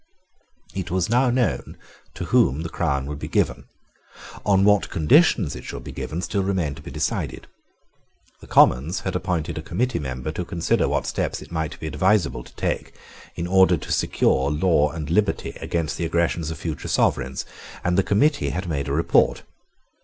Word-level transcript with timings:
It 0.73 0.89
was 0.89 1.11
now 1.11 1.29
known 1.29 1.77
to 2.15 2.25
whom 2.25 2.61
the 2.63 2.69
crown 2.69 3.05
would 3.05 3.19
be 3.19 3.27
given. 3.27 3.65
On 4.43 4.65
what 4.65 4.89
conditions 4.89 5.55
it 5.55 5.63
should 5.63 5.83
be 5.83 5.91
given, 5.91 6.23
still 6.23 6.41
remained 6.41 6.77
to 6.77 6.81
be 6.81 6.89
decided. 6.89 7.45
The 8.39 8.47
Commons 8.47 9.01
had 9.01 9.15
appointed 9.15 9.59
a 9.59 9.61
committee 9.61 9.99
to 9.99 10.43
consider 10.43 10.89
what 10.89 11.05
steps 11.05 11.39
it 11.43 11.51
might 11.51 11.79
be 11.79 11.85
advisable 11.85 12.43
to 12.43 12.55
take, 12.55 12.95
in 13.35 13.45
order 13.45 13.77
to 13.77 13.91
secure 13.91 14.49
law 14.49 14.89
and 14.89 15.07
liberty 15.07 15.51
against 15.61 15.97
the 15.97 16.05
aggressions 16.05 16.49
of 16.49 16.57
future 16.57 16.87
sovereigns; 16.87 17.45
and 17.83 17.95
the 17.95 18.01
committee 18.01 18.49
had 18.49 18.67
made 18.67 18.87
a 18.87 18.93
report. 18.93 19.43